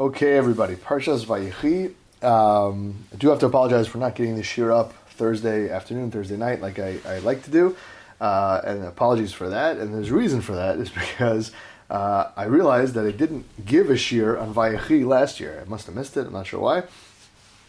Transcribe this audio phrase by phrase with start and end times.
[0.00, 0.76] Okay, everybody.
[0.76, 1.92] Parshas Vayechi.
[2.24, 6.36] Um, I do have to apologize for not getting the shiur up Thursday afternoon, Thursday
[6.36, 7.76] night, like I, I like to do.
[8.20, 9.78] Uh, and apologies for that.
[9.78, 11.50] And there's a reason for that is because
[11.90, 15.60] uh, I realized that I didn't give a shiur on Vayechi last year.
[15.60, 16.28] I must have missed it.
[16.28, 16.84] I'm not sure why.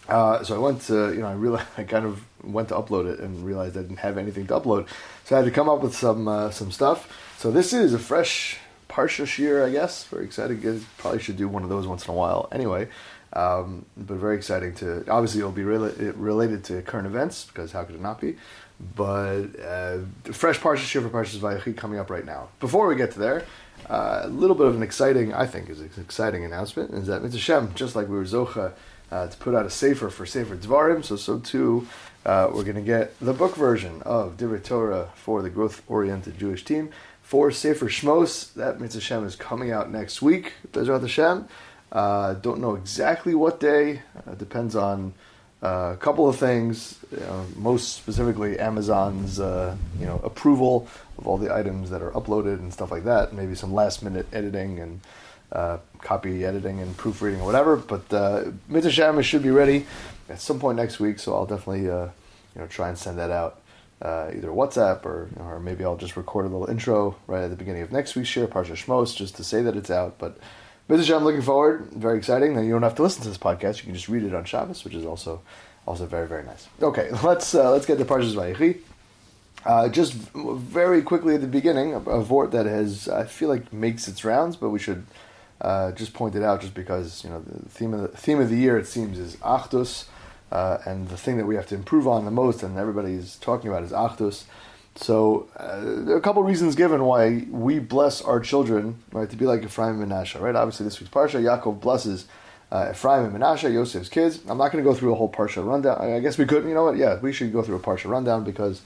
[0.07, 3.11] Uh, so I went to, you know, I realized I kind of went to upload
[3.11, 4.87] it and realized I didn't have anything to upload.
[5.25, 7.11] So I had to come up with some uh, some stuff.
[7.39, 8.59] So this is a fresh
[8.89, 10.05] Parsha Shiur, I guess.
[10.05, 10.85] Very exciting.
[10.97, 12.49] Probably should do one of those once in a while.
[12.51, 12.89] Anyway,
[13.33, 15.09] um, but very exciting to.
[15.09, 18.35] Obviously, it'll be rela- related to current events because how could it not be?
[18.95, 22.49] But uh, fresh Parsha Shiur for Parshas Vayechi coming up right now.
[22.59, 23.45] Before we get to there,
[23.89, 27.21] uh, a little bit of an exciting, I think, is an exciting announcement is that
[27.21, 28.73] Mitzvah Shem, just like we were Zocha
[29.11, 31.87] uh, to put out a sefer for Sefer Dvarim, so so too
[32.25, 36.65] uh, we're going to get the book version of Divrei Torah for the growth-oriented Jewish
[36.65, 36.89] team
[37.29, 38.51] for Sefer Shmos.
[38.55, 40.53] That Mitzvah Shem is coming out next week.
[40.71, 41.47] Bezrat Hashem.
[41.91, 44.01] Uh, don't know exactly what day.
[44.25, 45.13] Uh, depends on
[45.61, 46.97] uh, a couple of things.
[47.11, 50.87] You know, most specifically, Amazon's uh, you know approval
[51.19, 53.31] of all the items that are uploaded and stuff like that.
[53.31, 54.99] Maybe some last minute editing and
[55.51, 57.75] uh, copy editing and proofreading or whatever.
[57.75, 59.85] But uh, Mitzvah Shem should be ready
[60.29, 61.19] at some point next week.
[61.19, 62.05] So I'll definitely uh,
[62.55, 63.61] you know try and send that out
[64.01, 67.55] uh, either WhatsApp or or maybe I'll just record a little intro right at the
[67.55, 70.17] beginning of next week's share, Parsha Shmos, just to say that it's out.
[70.17, 70.37] But
[70.89, 71.15] Mr.
[71.15, 71.87] I'm looking forward.
[71.91, 72.55] Very exciting.
[72.55, 74.45] Then you don't have to listen to this podcast; you can just read it on
[74.45, 75.41] Shabbos, which is also
[75.85, 76.67] also very very nice.
[76.81, 78.79] Okay, let's uh, let's get to Parshas Vayechi.
[79.65, 83.73] Uh, just very quickly at the beginning, a, a vort that has I feel like
[83.73, 85.05] makes its rounds, but we should
[85.61, 88.49] uh, just point it out just because you know the theme of the theme of
[88.49, 90.05] the year it seems is Achdus.
[90.51, 93.69] Uh, and the thing that we have to improve on the most, and everybody's talking
[93.69, 94.45] about, is Achdus.
[94.95, 99.35] So uh, there are a couple reasons given why we bless our children, right, to
[99.35, 100.55] be like Ephraim and Menashe, right?
[100.55, 102.25] Obviously, this week's parsha, Yaakov blesses
[102.71, 104.39] uh, Ephraim and Menashe, Yosef's kids.
[104.47, 106.01] I'm not going to go through a whole parsha rundown.
[106.01, 106.65] I guess we could.
[106.65, 106.97] You know what?
[106.97, 108.81] Yeah, we should go through a parsha rundown because,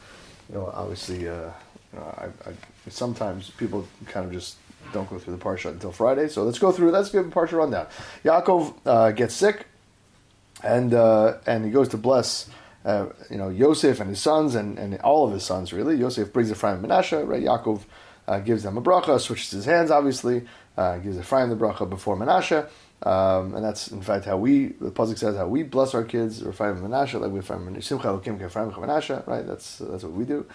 [0.49, 1.51] you know, obviously, uh,
[1.93, 2.53] you know, I, I,
[2.89, 4.57] sometimes people kind of just
[4.91, 6.27] don't go through the parsha until Friday.
[6.27, 6.91] So let's go through.
[6.91, 7.87] Let's give a parsha rundown.
[8.23, 9.65] Yaakov uh, gets sick
[10.63, 12.49] and uh, and he goes to bless
[12.85, 15.97] uh, you know Yosef and his sons and, and all of his sons really.
[15.97, 17.43] Yosef brings Ephraim and Menashe, right?
[17.43, 17.81] Yaakov
[18.27, 20.45] uh, gives them a bracha, switches his hands obviously,
[20.77, 22.67] uh, gives Ephraim the bracha before Menashe.
[23.05, 26.41] Um, and that's in fact how we the pasuk says how we bless our kids
[26.41, 30.45] Ephraim and Menashe like we Ephraim Simcha Elokim Menashe right that's that's what we do.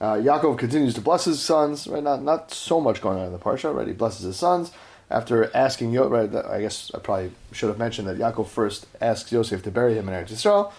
[0.00, 3.32] Uh, Yaakov continues to bless his sons right not not so much going on in
[3.32, 4.72] the parsha right he blesses his sons
[5.12, 9.30] after asking Yosef, right, I guess I probably should have mentioned that Yaakov first asks
[9.30, 10.72] Yosef to bury him in Eretz Yisrael.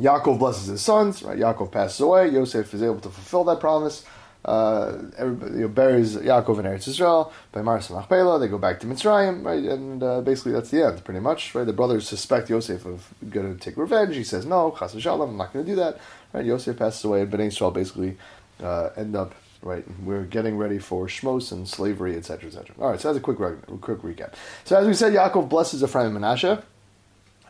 [0.00, 1.38] Yaakov blesses his sons, right?
[1.38, 2.28] Yaakov passes away.
[2.28, 4.04] Yosef is able to fulfill that promise.
[4.44, 8.38] Uh, everybody you know, buries Yaakov in Eretz Yisrael by Maris Machpelah.
[8.38, 9.64] They go back to Mitzrayim, right?
[9.64, 11.66] And uh, basically that's the end, pretty much, right?
[11.66, 14.14] The brothers suspect Yosef of going to take revenge.
[14.14, 15.98] He says, "No, Chas Shalom, I'm not going to do that."
[16.32, 16.44] Right?
[16.44, 18.18] Yosef passes away, and Bnei Yisrael basically
[18.62, 19.84] uh, end up right?
[20.02, 22.74] We're getting ready for Shmos and slavery, etc., etc.
[22.80, 24.34] All right, so that's a quick quick recap.
[24.64, 26.62] So as we said, Yaakov blesses Ephraim and Menashe,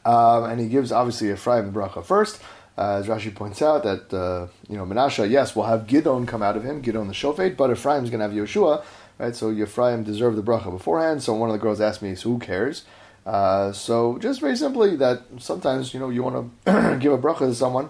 [0.05, 2.41] um, and he gives obviously Ephraim the bracha first.
[2.79, 6.43] Uh, as Rashi points out that uh, you know Menashe, yes, will have Gidon come
[6.43, 8.85] out of him, Gidon the Shofet, but Ephraim's going to have Yehoshua,
[9.19, 9.35] right?
[9.35, 11.23] So Ephraim deserved the bracha beforehand.
[11.23, 12.85] So one of the girls asked me, so who cares?
[13.25, 17.39] Uh, so just very simply that sometimes you know you want to give a bracha
[17.41, 17.89] to someone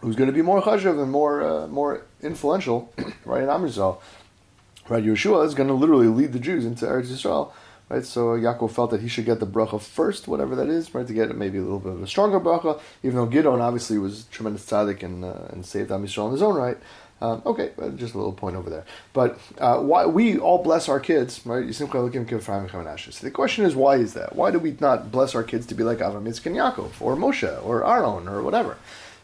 [0.00, 2.92] who's going to be more chashav and more uh, more influential,
[3.24, 3.42] right?
[3.42, 4.00] In Am Yisrael,
[4.88, 5.04] right?
[5.04, 7.52] Yehoshua is going to literally lead the Jews into Eretz Yisrael,
[7.88, 8.04] right?
[8.04, 11.06] So Yaakov felt that he should get the bracha first, whatever that is, right?
[11.06, 14.24] To get maybe a little bit of a stronger bracha, even though Gidon obviously was
[14.30, 16.78] tremendous tzaddik and uh, and saved Am Yisrael in his own right.
[17.22, 18.86] Um, okay, just a little point over there.
[19.12, 21.74] But uh, why we all bless our kids, right?
[21.74, 24.34] So the question is, why is that?
[24.34, 27.62] Why do we not bless our kids to be like Avram Yitzchak Yaakov or Moshe
[27.62, 28.78] or Aaron or whatever?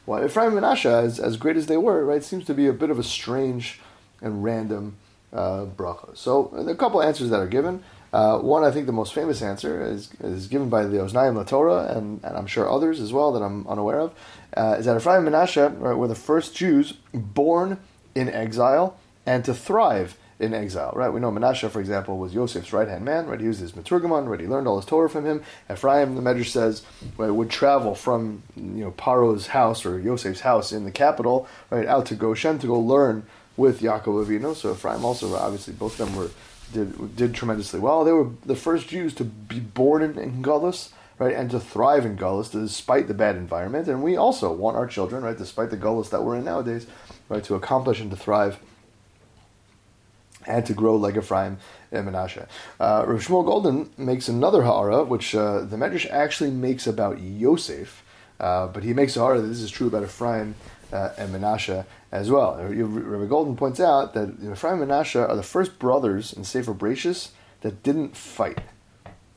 [0.07, 2.73] Well, Ephraim and Menashe, as, as great as they were, right, seems to be a
[2.73, 3.81] bit of a strange
[4.23, 4.97] and random
[5.33, 6.17] uh, bracha.
[6.17, 7.83] So there are a couple answers that are given.
[8.13, 11.97] Uh, one, I think the most famous answer is, is given by the Oznaim LaTorah,
[11.97, 14.15] and, and I'm sure others as well that I'm unaware of,
[14.57, 17.79] uh, is that Ephraim and Menashe right, were the first Jews born
[18.15, 21.09] in exile and to thrive in exile, right?
[21.09, 23.41] We know Menashe, for example, was Yosef's right hand man, right?
[23.41, 24.41] He was his Meturgamon, right?
[24.41, 25.43] He learned all his Torah from him.
[25.71, 26.83] Ephraim, the Medrash says,
[27.17, 31.87] right, would travel from you know Paro's house or Yosef's house in the capital, right,
[31.87, 33.25] out to Goshen to go learn
[33.57, 34.55] with Yaakov Avinu.
[34.55, 36.31] So Ephraim also, obviously, both of them were
[36.73, 38.05] did did tremendously well.
[38.05, 42.05] They were the first Jews to be born in, in Gullus, right, and to thrive
[42.05, 43.89] in Gullus despite the bad environment.
[43.89, 46.87] And we also want our children, right, despite the Gullus that we're in nowadays,
[47.31, 48.59] right, to accomplish and to thrive
[50.47, 51.59] and to grow like Ephraim
[51.93, 52.47] and Menashe.
[52.79, 58.05] Uh, Rav Shmuel Goldin makes another ha'ara, which uh, the Medrash actually makes about Yosef,
[58.41, 60.55] uh, but he makes a ha'ara that this is true about Ephraim
[60.93, 62.57] uh, and Menashe as well.
[62.57, 67.31] Rabbi Goldin points out that Ephraim and Menashe are the first brothers in Sefer Bereshis
[67.63, 68.61] that didn't fight.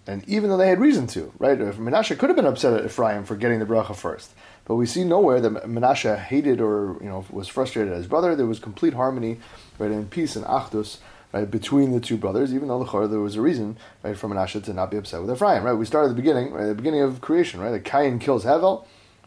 [0.06, 1.58] And even though they had reason to, right?
[1.58, 4.32] Menashe could have been upset at Ephraim for getting the bracha first.
[4.69, 8.36] But we see nowhere that Menashe hated or you know was frustrated at his brother.
[8.36, 9.39] There was complete harmony,
[9.80, 11.00] right, and peace and achdus,
[11.33, 12.54] right, between the two brothers.
[12.54, 15.31] Even though the there was a reason, right, for Menashe to not be upset with
[15.31, 15.63] Ephraim.
[15.63, 17.71] Right, we start at the beginning, right, the beginning of creation, right.
[17.71, 18.86] That Cain kills Hevel,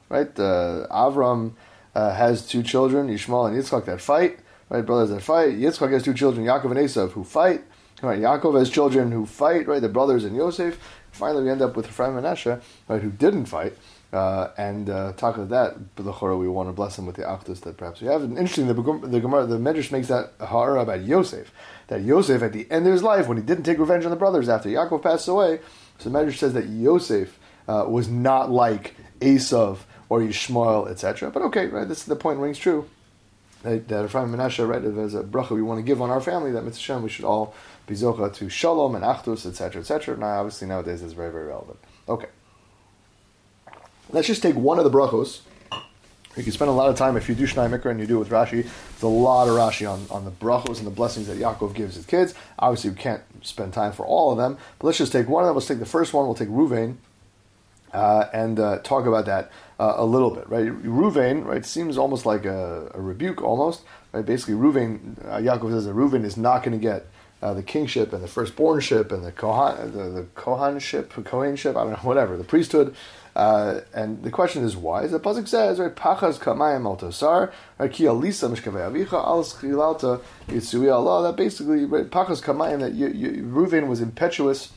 [0.09, 0.29] right.
[0.39, 1.55] Uh, Avram
[1.97, 4.39] uh, has two children, Yishmael and Yitzchak, that fight.
[4.69, 5.59] Right, brothers that fight.
[5.59, 7.65] Yitzchak has two children, Yaakov and Esav, who fight.
[8.01, 9.67] Right, Yaakov has children who fight.
[9.67, 10.79] Right, the brothers and Yosef.
[11.11, 13.77] Finally, we end up with Ephraim and Menashe, right, who didn't fight.
[14.13, 17.61] Uh, and uh, talk of that, B'lachora, we want to bless him with the achdus
[17.61, 18.23] that perhaps we have.
[18.23, 21.51] And interesting, the, the Gemara, the Medrash makes that hara about Yosef.
[21.89, 24.17] That Yosef, at the end of his life, when he didn't take revenge on the
[24.17, 25.61] brothers after Yaakov passed away,
[25.99, 29.79] so the Medrash says that Yosef uh, was not like Esav
[30.11, 31.31] or Yishmael, etc.
[31.31, 32.87] But okay, right, this the point rings true.
[33.63, 36.51] That, that Ephraim Menashe, right, as a bracha we want to give on our family,
[36.53, 37.55] that mitzvah we should all
[37.87, 40.19] be zocha to shalom and achdus, etc., etc.
[40.19, 41.79] Now, obviously, nowadays, it's very, very relevant.
[42.09, 42.27] Okay.
[44.13, 45.41] Let's just take one of the brachos.
[46.37, 48.17] You can spend a lot of time if you do Shnai Mikra and you do
[48.17, 48.63] it with Rashi.
[48.63, 51.95] There's a lot of Rashi on, on the brachos and the blessings that Yaakov gives
[51.95, 52.35] his kids.
[52.59, 55.49] Obviously, we can't spend time for all of them, but let's just take one of
[55.49, 55.57] them.
[55.57, 56.27] Let's take the first one.
[56.27, 56.97] We'll take Ruvain
[57.93, 59.51] uh, and uh, talk about that
[59.81, 60.49] uh, a little bit.
[60.49, 63.83] Right, Ruvain, right, seems almost like a, a rebuke, almost.
[64.13, 67.07] Right, basically, Ruvain, uh, Yaakov says that Ruvain is not going to get
[67.43, 71.91] uh, the kingship and the firstbornship and the Kohan, the, the Kohanship, Kohenship, I don't
[71.91, 72.95] know, whatever, the priesthood.
[73.35, 75.07] Uh, and the question is why?
[75.07, 77.51] The pasuk says, right, "Pachas kamayim al tosar,
[77.91, 83.09] ki alisa mishkavei avicha al schilalta yitzui Allah." That basically, right, pachas kamayim, that you,
[83.09, 84.73] you, Reuven was impetuous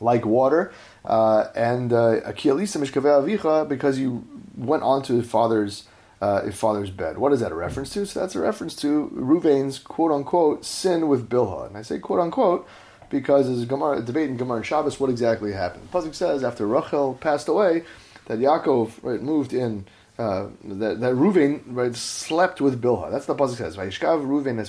[0.00, 0.72] like water,
[1.04, 4.26] uh, and uh, ki alisa mishkavei avicha because you
[4.56, 5.84] went onto his father's
[6.22, 7.18] uh, father's bed.
[7.18, 8.06] What is that a reference to?
[8.06, 12.20] So that's a reference to Reuven's quote unquote sin with Bilhah, and I say quote
[12.20, 12.66] unquote
[13.14, 15.88] because there's a, Gemara, a debate in Gemara and Shabbos what exactly happened.
[15.92, 17.84] The says after Rachel passed away
[18.26, 19.86] that Yaakov right, moved in,
[20.18, 23.12] uh, that, that Reuven right, slept with Bilha.
[23.12, 23.76] That's the Pasuk says.
[23.76, 24.68] Vayishkav Reuven as,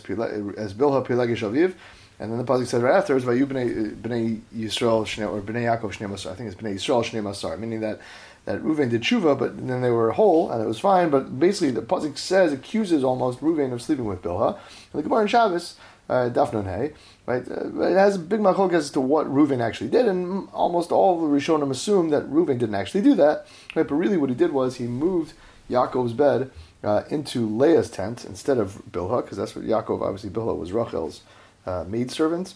[0.57, 1.74] as Bilha Pilegish Aviv.
[2.19, 6.07] And then the Pasuk says right afterwards, Vayu Bnei, Bnei Yisrael or Bnei Yaakov Shnei
[6.07, 6.31] Masar.
[6.31, 8.00] I think it's Bnei Yisrael Shnei Masar, meaning that
[8.45, 11.09] that Reuven did tshuva, but then they were whole and it was fine.
[11.09, 14.50] But basically, the pasuk says accuses almost Reuven of sleeping with Bilha.
[14.94, 15.77] And the Gemara in Shabbos,
[16.09, 16.93] uh, Hay,
[17.25, 17.43] Right?
[17.49, 21.19] Uh, it has a big machlok as to what Reuven actually did, and almost all
[21.19, 23.47] the Rishonim assume that Reuven didn't actually do that.
[23.75, 23.87] Right?
[23.87, 25.33] But really, what he did was he moved
[25.69, 26.51] Yaakov's bed
[26.83, 31.21] uh, into Leah's tent instead of Bilhah, because that's what Yaakov obviously Bilhah was Rachel's
[31.65, 32.53] uh, maidservant.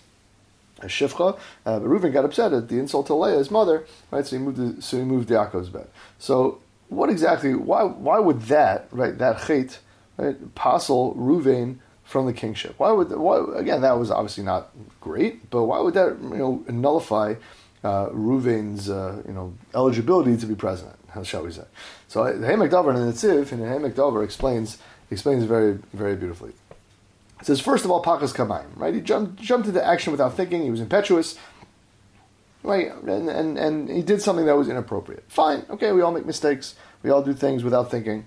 [0.81, 4.25] A shifcha, uh, but Reuven got upset at the insult to Leah, his mother, right?
[4.25, 5.87] So he moved, so he moved Yaakov's bed.
[6.19, 7.53] So what exactly?
[7.53, 7.83] Why?
[7.83, 9.17] Why would that, right?
[9.17, 9.79] That chait,
[10.15, 10.55] right?
[10.55, 11.79] Passel Reuven
[12.09, 12.73] from the kingship.
[12.79, 16.65] Why would why, again that was obviously not great, but why would that you know
[16.67, 17.35] nullify
[17.83, 20.97] uh, Ruvain's uh, you know eligibility to be president?
[21.09, 21.65] How shall we say?
[22.07, 24.79] So the Ha'amek Davar and the Netziv and the Davar explains
[25.11, 26.53] explains very very beautifully.
[27.39, 28.93] It says first of all Pachas Kamayim, right?
[28.93, 30.63] He jumped jumped into action without thinking.
[30.63, 31.37] He was impetuous.
[32.61, 35.23] Right, and, and and he did something that was inappropriate.
[35.29, 36.75] Fine, okay, we all make mistakes.
[37.03, 38.25] We all do things without thinking.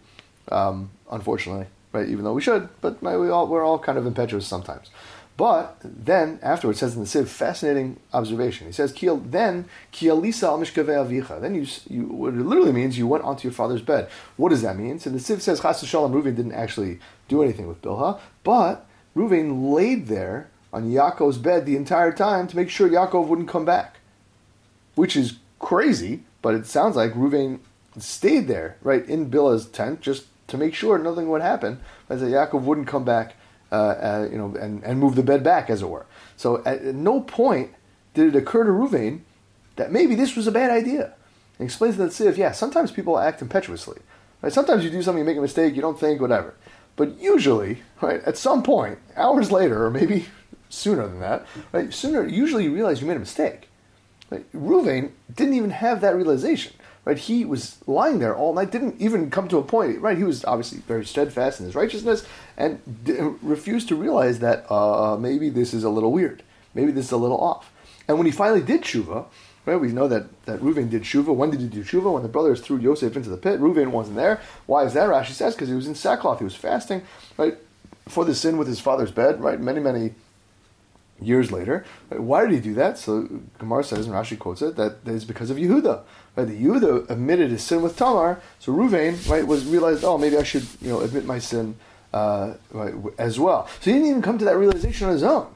[0.50, 2.08] Um, unfortunately, right?
[2.08, 4.90] Even though we should, but we all, we're all kind of impetuous sometimes.
[5.36, 8.66] But then afterwards, says in the Siv, fascinating observation.
[8.66, 13.06] He says, "Kiel then kialisa al avicha." Then you, you, what it literally means, you
[13.06, 14.08] went onto your father's bed.
[14.36, 14.98] What does that mean?
[14.98, 19.72] So the Siv says, "Chas Shalom Reuven didn't actually do anything with Bilha, but Reuven
[19.72, 23.98] laid there on Yaakov's bed the entire time to make sure Yaakov wouldn't come back,
[24.94, 26.24] which is crazy.
[26.42, 27.60] But it sounds like Reuven
[27.98, 32.26] stayed there, right in Bilha's tent, just to make sure nothing would happen, as that
[32.26, 33.36] Yaakov wouldn't come back,
[33.70, 36.06] uh, uh, you know, and, and move the bed back, as it were.
[36.36, 37.72] So at, at no point
[38.14, 39.20] did it occur to Ruvain
[39.76, 41.14] that maybe this was a bad idea.
[41.58, 44.00] And explains to the Siv, yeah, sometimes people act impetuously.
[44.42, 44.52] Right?
[44.52, 46.54] Sometimes you do something, you make a mistake, you don't think, whatever.
[46.96, 50.26] But usually, right, at some point, hours later, or maybe
[50.68, 53.68] sooner than that, right, sooner, usually you realize you made a mistake.
[54.30, 54.50] Right?
[54.52, 56.72] Ruvain didn't even have that realization
[57.04, 57.18] right?
[57.18, 60.16] He was lying there all night, didn't even come to a point, right?
[60.16, 65.16] He was obviously very steadfast in his righteousness and d- refused to realize that uh,
[65.16, 66.42] maybe this is a little weird,
[66.74, 67.72] maybe this is a little off.
[68.08, 69.26] And when he finally did tshuva,
[69.64, 69.76] right?
[69.76, 71.34] We know that that Reuven did tshuva.
[71.34, 72.12] When did he do tshuva?
[72.12, 73.60] When the brothers threw Yosef into the pit.
[73.60, 74.40] Reuven wasn't there.
[74.66, 75.08] Why is that?
[75.08, 76.38] Rashi says because he was in sackcloth.
[76.38, 77.02] He was fasting,
[77.36, 77.56] right,
[78.08, 79.60] for the sin with his father's bed, right?
[79.60, 80.14] Many many
[81.24, 81.84] years later.
[82.08, 82.98] Why did he do that?
[82.98, 86.02] So Gemara says, and Rashi quotes it, that it's because of Yehuda.
[86.36, 86.46] Right?
[86.46, 90.42] The Yehuda admitted his sin with Tamar, so Ruvain right, was realized, oh, maybe I
[90.42, 91.76] should you know admit my sin
[92.12, 93.68] uh, right, as well.
[93.80, 95.46] So he didn't even come to that realization on his own.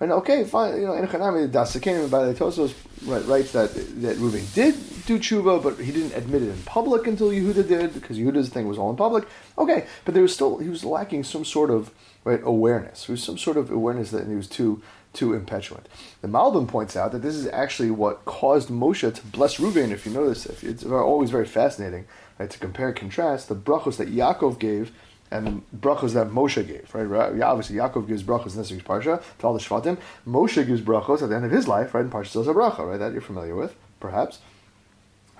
[0.00, 0.10] Right?
[0.10, 0.80] Okay, fine.
[0.80, 2.74] You know, Enochanami Dasakenim by the Tosos
[3.06, 4.74] right, writes that that Ruvain did
[5.06, 8.66] do tshuva, but he didn't admit it in public until Yehuda did, because Yehuda's thing
[8.66, 9.26] was all in public.
[9.56, 11.92] Okay, but there was still he was lacking some sort of
[12.24, 13.06] right awareness.
[13.06, 14.82] There was some sort of awareness that he was too
[15.14, 15.84] too impetuous.
[16.20, 19.90] The Malbim points out that this is actually what caused Moshe to bless Reuven.
[19.90, 22.06] If you notice, if it's always very fascinating
[22.38, 24.92] right, to compare and contrast the brachos that Yaakov gave
[25.30, 26.94] and the brachos that Moshe gave.
[26.94, 27.40] Right?
[27.42, 29.98] Obviously, Yaakov gives brachos in this week's parsha to all the Shvatim.
[30.26, 32.04] Moshe gives brachos at the end of his life, right?
[32.04, 32.98] In Parsha Bracha, right?
[32.98, 34.40] That you're familiar with, perhaps.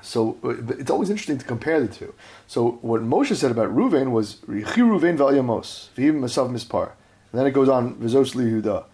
[0.02, 2.14] So uh, it's always interesting to compare the two.
[2.46, 6.92] So what Moshe said about Reuven was Richi Reuven v'Alyamos v'im Masav Mispar.
[7.32, 8.84] And then it goes on Vizos Lihuda.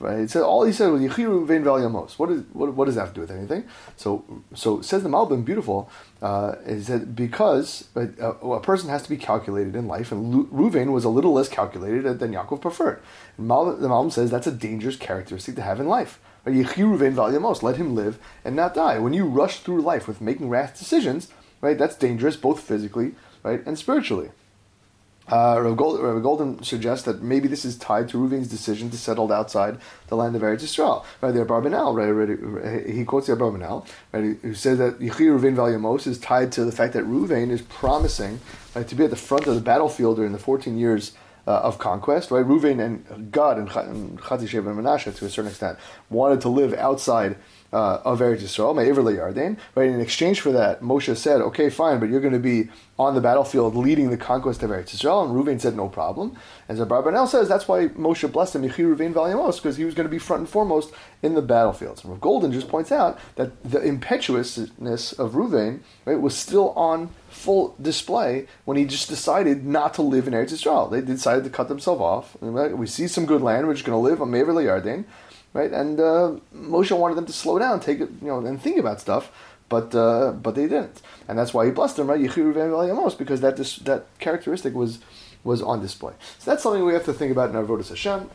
[0.00, 0.20] Right?
[0.20, 2.18] It said all he said was Yechiru Vein Valyamos.
[2.18, 3.64] What, is, what, what does that have to do with anything?
[3.98, 5.90] So so says the Malbim, beautiful,
[6.22, 10.92] uh, is that because a, a, person has to be calculated in life, and Ruvain
[10.92, 13.02] was a little less calculated than Yaakov preferred.
[13.36, 16.18] And the Malbim says that's a dangerous characteristic to have in life.
[16.46, 18.98] Yechiru Vein Valyamos, let him live and not die.
[18.98, 21.28] When you rush through life with making rash decisions,
[21.60, 24.30] right, that's dangerous both physically, right, and spiritually.
[25.30, 28.98] Uh, Rav, Gold, Rav Goldin suggests that maybe this is tied to Ruvain's decision to
[28.98, 31.04] settle outside the land of Eretz Yisrael.
[31.20, 36.06] Right, the Abarbanel, right, he quotes the Abarbanel, right, who says that Yechi Ruvain Valyamos
[36.06, 38.40] is tied to the fact that Ruvain is promising
[38.74, 41.12] right, to be at the front of the battlefield during the 14 years
[41.46, 42.44] uh, of conquest, right?
[42.44, 47.36] Ruvain and Gad and Chatzishev and Menashe, to a certain extent, wanted to live outside
[47.72, 49.88] uh, of Eretz Yisrael, Me'ever Yarden, right?
[49.88, 53.20] In exchange for that, Moshe said, okay, fine, but you're going to be on the
[53.20, 56.36] battlefield leading the conquest of Eretz Yisrael, and Ruvain said, no problem.
[56.68, 59.94] And so Zabarbanel says that's why Moshe blessed him, Yechi Ruvain Valyamos, because he was
[59.94, 62.04] going to be front and foremost in the battlefields.
[62.04, 67.76] And Goldin just points out that the impetuousness of Ruvain, right, was still on full
[67.80, 70.90] display when he just decided not to live in Eretz Yisrael.
[70.90, 72.36] They decided to cut themselves off.
[72.40, 75.04] We see some good land, we're just going to live on Me'ever Yarden
[75.52, 75.72] right?
[75.72, 79.00] And uh, Moshe wanted them to slow down, take it, you know, and think about
[79.00, 79.30] stuff,
[79.68, 82.20] but uh, but they didn't, and that's why he blessed them, right?
[82.20, 84.98] Yechiru because that dis- that characteristic was
[85.44, 86.12] was on display.
[86.38, 88.30] So that's something we have to think about in our Avodas Hashem.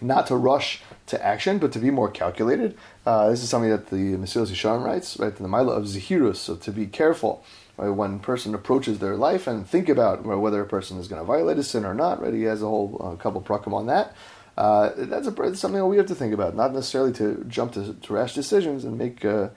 [0.00, 2.76] Not to rush to action, but to be more calculated.
[3.06, 5.34] Uh, this is something that the Mesilas Yesharim writes, right?
[5.34, 7.44] The Mila of Zahirus, so to be careful
[7.76, 11.20] right, when a person approaches their life and think about whether a person is going
[11.20, 12.20] to violate a sin or not.
[12.20, 12.34] Right?
[12.34, 14.16] He has a whole uh, couple prakim on that.
[14.56, 18.12] Uh, that's a, something we have to think about, not necessarily to jump to, to
[18.12, 19.48] rash decisions and make, uh,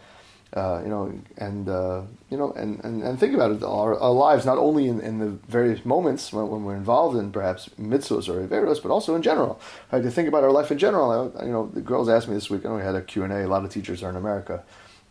[0.54, 3.62] uh, you know, and uh, you know, and, and, and think about it.
[3.62, 7.32] Our, our lives, not only in, in the various moments when, when, we're involved in
[7.32, 9.60] perhaps mitzvahs or averos, but also in general.
[9.92, 10.02] Right?
[10.02, 11.34] To think about our life in general.
[11.38, 12.66] I, you know, the girls asked me this week.
[12.66, 13.46] I know we had a Q and A.
[13.46, 14.64] A lot of teachers are in America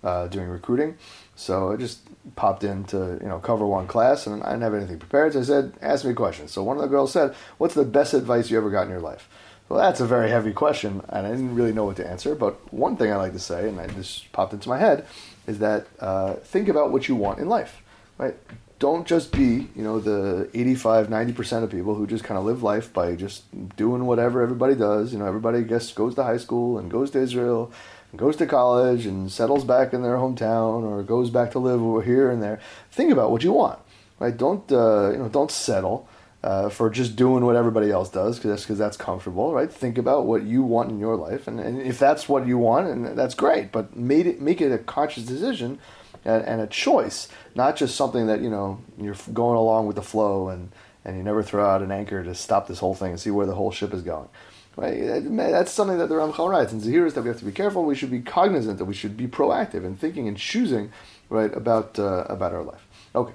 [0.03, 0.97] uh, doing recruiting,
[1.35, 2.01] so I just
[2.37, 5.35] popped in to you know cover one class, and I didn't have anything prepared.
[5.35, 8.15] So I said, "Ask me questions." So one of the girls said, "What's the best
[8.15, 9.29] advice you ever got in your life?"
[9.75, 12.37] Well, that's a very heavy question, and I didn't really know what to answer.
[12.37, 15.05] But one thing I like to say, and just popped into my head,
[15.49, 17.83] is that uh, think about what you want in life,
[18.17, 18.37] right?
[18.79, 22.63] Don't just be, you know, the 85, 90% of people who just kind of live
[22.63, 23.43] life by just
[23.75, 25.13] doing whatever everybody does.
[25.13, 27.73] You know, everybody, guess, goes to high school and goes to Israel
[28.13, 31.83] and goes to college and settles back in their hometown or goes back to live
[31.83, 32.61] over here and there.
[32.93, 33.81] Think about what you want,
[34.21, 34.37] right?
[34.37, 36.09] Don't, uh, you know, don't settle
[36.45, 39.73] uh, for just doing what everybody else does because that's, cause that's comfortable, right?
[39.73, 42.87] Think about what you want in your life, and, and if that's what you want,
[42.87, 43.73] and that's great.
[43.73, 45.79] But made it make it a conscious decision
[46.23, 50.03] and, and, a choice, not just something that you know you're going along with the
[50.03, 50.71] flow and
[51.07, 53.47] and you never throw out an anchor to stop this whole thing and see where
[53.47, 54.29] the whole ship is going.
[54.77, 55.01] Right?
[55.01, 56.73] That's something that the Ramchal writes.
[56.73, 57.85] And Zahir is that we have to be careful.
[57.85, 60.93] We should be cognizant that we should be proactive in thinking and choosing
[61.31, 62.87] right about uh, about our life.
[63.15, 63.33] Okay,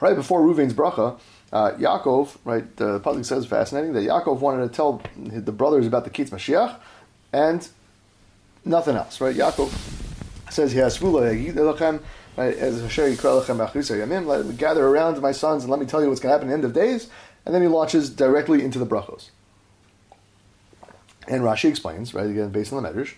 [0.00, 1.18] right before Ruvain's bracha.
[1.52, 6.04] Uh, Yaakov, right, the public says fascinating that Yaakov wanted to tell the brothers about
[6.04, 6.76] the Kitz Mashiach
[7.32, 7.68] and
[8.64, 9.36] nothing else, right?
[9.36, 9.70] Yaakov
[10.50, 10.88] says right,
[14.26, 16.50] let gather around my sons and let me tell you what's going to happen at
[16.50, 17.10] the end of days,
[17.44, 19.28] and then he launches directly into the brachos.
[21.28, 23.14] And Rashi explains, right, again based on the Medrash,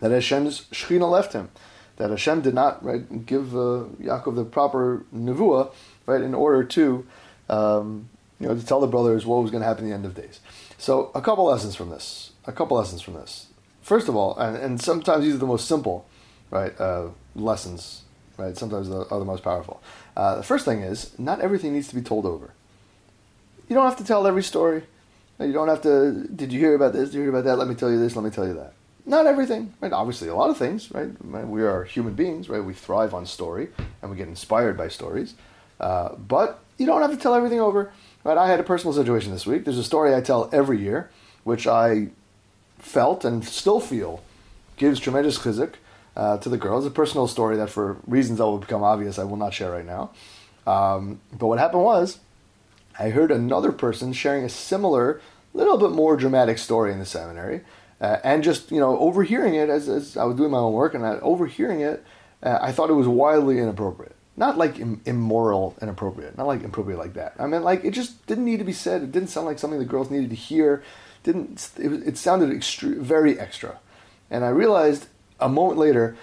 [0.00, 1.50] that Hashem's Shechina left him,
[1.96, 5.72] that Hashem did not right give uh, Yaakov the proper nevuah,
[6.06, 7.06] right, in order to
[7.48, 8.08] um,
[8.40, 10.14] you know, to tell the brothers what was going to happen at the end of
[10.14, 10.40] days.
[10.78, 12.32] So, a couple lessons from this.
[12.46, 13.48] A couple lessons from this.
[13.82, 16.06] First of all, and, and sometimes these are the most simple,
[16.50, 18.02] right, uh, lessons,
[18.36, 18.56] right?
[18.56, 19.82] Sometimes the, are the most powerful.
[20.16, 22.52] Uh, the first thing is, not everything needs to be told over.
[23.68, 24.84] You don't have to tell every story.
[25.40, 26.26] You don't have to.
[26.34, 27.10] Did you hear about this?
[27.10, 27.56] Did you hear about that?
[27.56, 28.16] Let me tell you this.
[28.16, 28.72] Let me tell you that.
[29.06, 29.92] Not everything, right?
[29.92, 31.10] Obviously, a lot of things, right?
[31.24, 32.62] We are human beings, right?
[32.62, 33.68] We thrive on story,
[34.02, 35.34] and we get inspired by stories.
[35.80, 37.92] Uh, but you don't have to tell everything over,
[38.24, 38.38] right?
[38.38, 39.64] I had a personal situation this week.
[39.64, 41.10] There's a story I tell every year,
[41.44, 42.08] which I
[42.78, 44.22] felt and still feel
[44.76, 45.74] gives tremendous chizuk
[46.16, 46.86] uh, to the girls.
[46.86, 49.86] A personal story that, for reasons that will become obvious, I will not share right
[49.86, 50.10] now.
[50.66, 52.18] Um, but what happened was,
[52.98, 55.20] I heard another person sharing a similar,
[55.54, 57.62] little bit more dramatic story in the seminary,
[58.00, 60.94] uh, and just you know overhearing it as, as, I was doing my own work,
[60.94, 62.04] and overhearing it,
[62.42, 64.14] uh, I thought it was wildly inappropriate.
[64.38, 67.34] Not like Im- immoral inappropriate, not like inappropriate like that.
[67.40, 69.02] I mean, like it just didn't need to be said.
[69.02, 70.84] It didn't sound like something the girls needed to hear.
[71.24, 73.80] Didn't it, it sounded very extra,
[74.30, 75.08] and I realized
[75.40, 76.16] a moment later,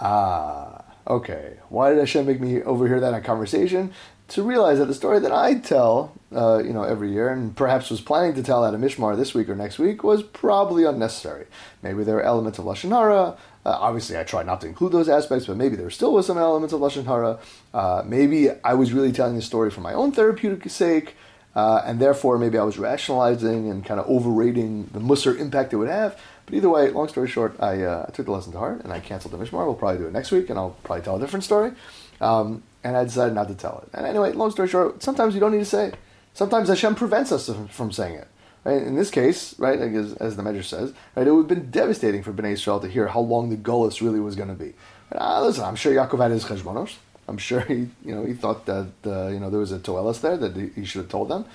[0.00, 3.92] ah, okay, why did Hashem make me overhear that in a conversation?
[4.28, 7.90] To realize that the story that I tell, uh, you know, every year, and perhaps
[7.90, 11.46] was planning to tell at a mishmar this week or next week, was probably unnecessary.
[11.82, 13.36] Maybe there are elements of lashon hara.
[13.66, 16.38] Uh, obviously, I tried not to include those aspects, but maybe there still was some
[16.38, 17.38] elements of lashon hara.
[17.74, 21.16] Uh, maybe I was really telling the story for my own therapeutic sake.
[21.54, 25.76] Uh, and therefore, maybe I was rationalizing and kind of overrating the Musar impact it
[25.76, 26.18] would have.
[26.46, 28.92] But either way, long story short, I, uh, I took the lesson to heart and
[28.92, 29.64] I canceled the Mishmar.
[29.64, 31.72] We'll probably do it next week and I'll probably tell a different story.
[32.20, 33.96] Um, and I decided not to tell it.
[33.96, 35.92] And anyway, long story short, sometimes you don't need to say.
[36.34, 38.28] Sometimes Hashem prevents us from saying it.
[38.64, 38.82] Right?
[38.82, 42.22] In this case, right, as, as the Medrash says, right, it would have been devastating
[42.22, 44.74] for Bnei Israel to hear how long the Golas really was going to be.
[45.12, 46.96] Uh, listen, I'm sure Yaakov had his cheshbonos.
[47.26, 50.20] I'm sure he, you know, he thought that uh, you know there was a toelis
[50.20, 51.46] there that he should have told them.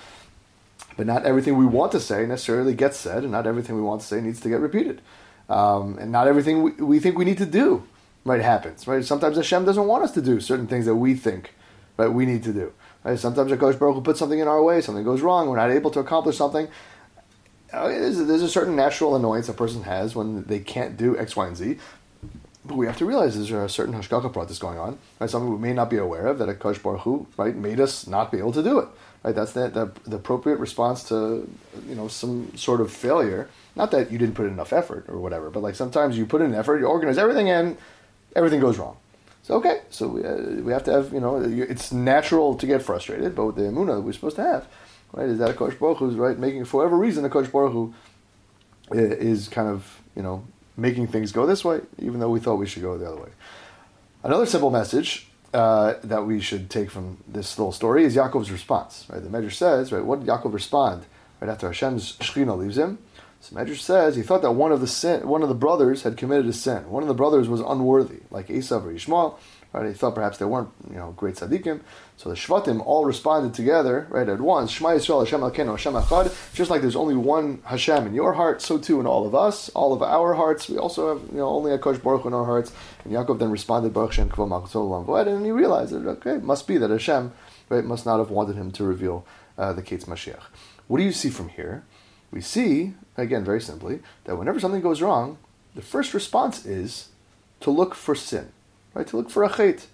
[0.98, 4.01] But not everything we want to say necessarily gets said, and not everything we want
[4.01, 5.01] to say needs to get repeated.
[5.48, 7.83] Um, and not everything we, we think we need to do
[8.29, 8.88] right happens.
[8.88, 9.03] Right?
[9.03, 11.53] Sometimes Hashem doesn't want us to do certain things that we think
[11.98, 12.71] right we need to do.
[13.03, 13.17] Right?
[13.17, 15.91] Sometimes Hakadosh Baruch Hu puts something in our way, something goes wrong, we're not able
[15.91, 16.67] to accomplish something.
[17.74, 21.48] Uh, there's, a certain natural annoyance a person has when they can't do X, Y,
[21.48, 21.77] and Z.
[22.65, 25.29] But we have to realize there's a certain hashgacha process going on, right?
[25.29, 28.07] Something we may not be aware of that a Kosh Baruch Hu, right, made us
[28.07, 28.87] not be able to do it.
[29.24, 29.35] Right?
[29.35, 31.50] That's the, the, the appropriate response to
[31.87, 33.50] you know some sort of failure.
[33.75, 36.42] Not that you didn't put in enough effort or whatever, but like sometimes you put
[36.42, 37.77] in effort, you organize everything, and
[38.35, 38.98] everything goes wrong.
[39.44, 42.81] So okay, so we, uh, we have to have you know it's natural to get
[42.81, 44.68] frustrated, but with the emuna that we're supposed to have,
[45.13, 47.72] right, is that a Kosh Baruch is right making for whatever reason a Kosh Baruch
[47.72, 47.94] Hu
[48.92, 50.46] is kind of you know
[50.77, 53.29] making things go this way, even though we thought we should go the other way.
[54.24, 59.05] Another simple message uh, that we should take from this little story is Yaakov's response.
[59.09, 61.05] Right, the Medrash says, right, what did Yaakov respond
[61.39, 63.00] right after Hashem's Shechina leaves him?
[63.42, 66.18] So Medrash says he thought that one of the sin, one of the brothers had
[66.18, 66.90] committed a sin.
[66.90, 69.40] One of the brothers was unworthy, like Esav or Ishmael.
[69.72, 69.88] Right?
[69.88, 71.82] He thought perhaps they weren't, you know, great tzaddikim.
[72.18, 74.72] So the Shvatim all responded together, right, at once.
[74.72, 76.54] Shema Yisrael, Hashem Elkeinu, Hashem Echad.
[76.56, 79.70] Just like there's only one Hashem in your heart, so too in all of us,
[79.70, 80.68] all of our hearts.
[80.68, 82.72] We also have, you know, only a Kosh Baruch in our hearts.
[83.04, 86.78] And Yaakov then responded, Baruch Shem Kavod and he realized that okay, it must be
[86.78, 87.32] that Hashem,
[87.70, 89.24] right, must not have wanted him to reveal
[89.56, 90.42] uh, the Kates Mashiach.
[90.88, 91.84] What do you see from here?
[92.31, 95.37] We see, again, very simply, that whenever something goes wrong,
[95.75, 97.09] the first response is
[97.61, 98.51] to look for sin
[98.94, 99.07] right?
[99.07, 99.85] To look for a chait.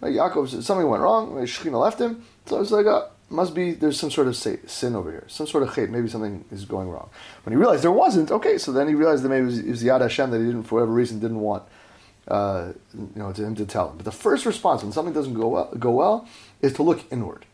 [0.00, 0.14] Right?
[0.14, 1.32] Yaakov said something went wrong.
[1.46, 5.10] Shechina left him, so it's like, uh, must be there's some sort of sin over
[5.10, 5.90] here, some sort of chait.
[5.90, 7.08] Maybe something is going wrong.
[7.44, 9.68] When he realized there wasn't, okay, so then he realized that maybe it was, it
[9.68, 11.64] was Yad Hashem that he didn't, for whatever reason, didn't want.
[12.26, 13.98] Uh, you know, to him to tell him.
[13.98, 16.26] But the first response when something doesn't go well, go well
[16.62, 17.44] is to look inward.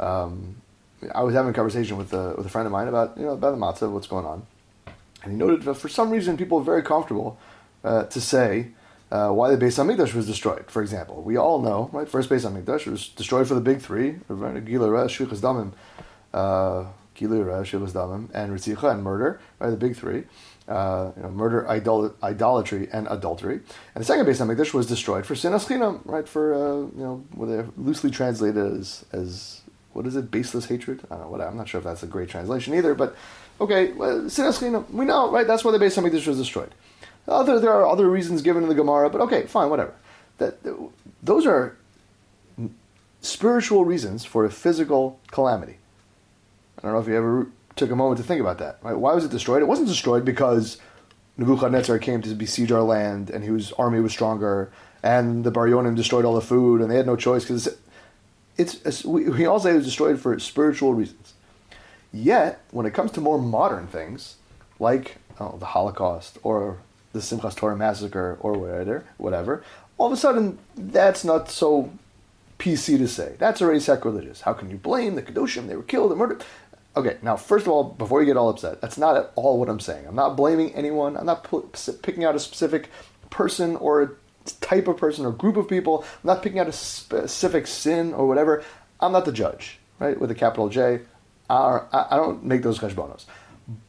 [0.00, 0.62] Um,
[1.14, 3.32] I was having a conversation with a, with a friend of mine about you know
[3.32, 4.46] about the matzav, what's going on,
[5.22, 7.38] and he noted that for some reason people are very comfortable
[7.84, 8.68] uh, to say
[9.10, 10.64] uh, why the Beis Hamikdash was destroyed.
[10.68, 12.08] For example, we all know, right?
[12.08, 15.72] First Beis Hamikdash was destroyed for the big three: Gilura, Shfichas Damim,
[16.32, 19.40] uh, Gilura, Shfichas Damim, and Ritzicha, and murder.
[19.58, 20.24] Right, the big three.
[20.66, 23.60] Uh, you know, murder, idol- idolatry, and adultery.
[23.94, 26.28] And the second Beis Hamikdash was destroyed for sinas chinam, right?
[26.28, 29.60] For uh, you know, what they loosely translated as as
[29.96, 30.30] what is it?
[30.30, 31.00] Baseless hatred.
[31.10, 31.42] I don't know.
[31.42, 32.94] I'm not sure if that's a great translation either.
[32.94, 33.16] But
[33.60, 34.28] okay, well.
[34.92, 35.46] We know, right?
[35.46, 36.74] That's why the Beis Hamikdash was destroyed.
[37.26, 39.94] Other, there are other reasons given in the Gemara, but okay, fine, whatever.
[40.38, 40.58] That,
[41.22, 41.76] those are
[43.22, 45.78] spiritual reasons for a physical calamity.
[46.78, 48.78] I don't know if you ever took a moment to think about that.
[48.82, 48.96] Right?
[48.96, 49.62] Why was it destroyed?
[49.62, 50.78] It wasn't destroyed because
[51.38, 54.70] Nebuchadnezzar came to besiege our land and his army was stronger,
[55.02, 57.76] and the Baryonim destroyed all the food, and they had no choice because
[58.58, 61.34] it's, we, we all say it was destroyed for spiritual reasons.
[62.12, 64.36] Yet, when it comes to more modern things,
[64.78, 66.78] like oh, the Holocaust or
[67.12, 69.64] the Simchas Torah massacre or whatever, whatever,
[69.98, 71.90] all of a sudden that's not so
[72.58, 73.34] PC to say.
[73.38, 74.42] That's already sacrilegious.
[74.42, 75.66] How can you blame the Kedoshim?
[75.66, 76.44] They were killed and murdered.
[76.96, 79.68] Okay, now first of all, before you get all upset, that's not at all what
[79.68, 80.06] I'm saying.
[80.06, 81.16] I'm not blaming anyone.
[81.16, 82.88] I'm not p- picking out a specific
[83.28, 84.10] person or a
[84.60, 86.04] type of person or group of people.
[86.22, 88.64] I'm not picking out a specific sin or whatever.
[89.00, 90.18] I'm not the judge, right?
[90.18, 91.00] With a capital J.
[91.48, 93.24] I, don't make those cheshbonos.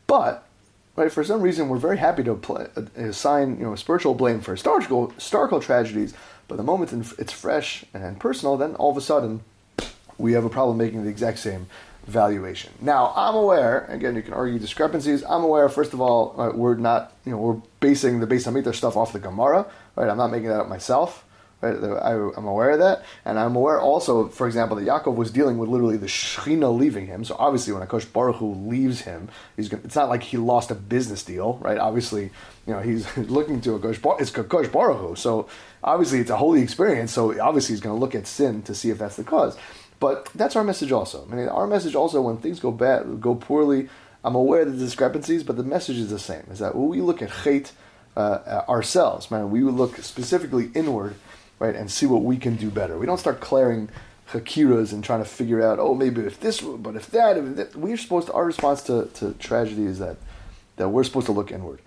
[0.06, 0.48] But
[0.96, 4.52] right, for some reason, we're very happy to uh, assign you know spiritual blame for
[4.52, 6.14] historical historical tragedies.
[6.48, 9.42] But the moment it's fresh and personal, then all of a sudden
[10.18, 11.68] we have a problem making the exact same
[12.08, 12.72] valuation.
[12.82, 15.24] Now, I'm aware, again, you can argue discrepancies.
[15.24, 18.76] I'm aware, first of all, uh, we're not, you know, we're basing the Beis Hamikdash
[18.76, 20.10] stuff off the Gemara, right?
[20.10, 21.26] I'm not making that up myself.
[21.60, 21.76] Right?
[21.76, 25.58] I, am aware of that, and I'm aware also, for example, that Yaakov was dealing
[25.58, 27.24] with literally the Shechina leaving him.
[27.24, 30.70] So obviously, when Akash Baruch Hu leaves him, he's gonna, it's not like he lost
[30.70, 31.80] a business deal, right?
[31.80, 32.26] Obviously,
[32.68, 34.22] you know he's looking to Akash Baruch.
[34.22, 35.50] It's Baruch Hu, so
[35.84, 37.12] obviously it's a holy experience.
[37.12, 39.58] So obviously, he's going to look at sin to see if that's the cause.
[40.00, 41.28] But that's our message also.
[41.32, 43.90] I mean, our message also when things go bad, go poorly.
[44.24, 47.02] I'm aware of the discrepancies, but the message is the same: is that when we
[47.02, 47.72] look at hate
[48.16, 51.16] uh, ourselves, man, we look specifically inward
[51.60, 52.98] right, and see what we can do better.
[52.98, 53.90] We don't start clearing
[54.32, 57.76] hakiras and trying to figure out, oh, maybe if this, but if that, if that.
[57.76, 60.18] we're supposed to, our response to, to tragedy is that,
[60.76, 61.80] that we're supposed to look inward.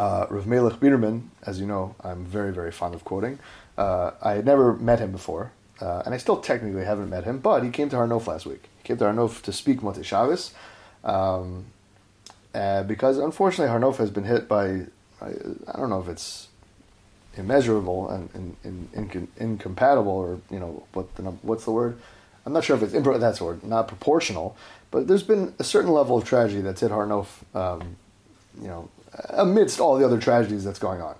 [0.00, 3.38] Uh, Rav Melech Biderman, as you know, I'm very, very fond of quoting.
[3.76, 7.38] Uh, I had never met him before, uh, and I still technically haven't met him,
[7.38, 8.68] but he came to Har Nof last week.
[8.78, 10.52] He came to Har Nof to speak Motzei Shabbos,
[11.02, 11.64] um,
[12.54, 14.86] uh, because unfortunately Har Nof has been hit by,
[15.20, 15.30] I,
[15.66, 16.46] I don't know if it's
[17.36, 21.98] immeasurable and, and, and, incompatible, or you know what the what's the word?
[22.46, 24.56] I'm not sure if it's impro- the word, not proportional,
[24.92, 27.96] but there's been a certain level of tragedy that's hit Har Nof, um,
[28.60, 28.88] you know,
[29.30, 31.16] amidst all the other tragedies that's going on.